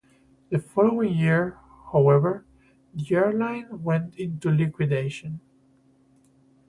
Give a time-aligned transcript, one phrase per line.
[0.49, 1.59] The following year,
[1.93, 2.43] however,
[2.95, 5.41] the airline went into liquidation.